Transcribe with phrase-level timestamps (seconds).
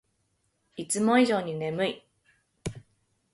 [0.77, 2.03] いつも以上に眠い